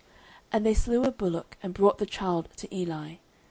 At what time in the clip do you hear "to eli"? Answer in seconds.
2.57-3.17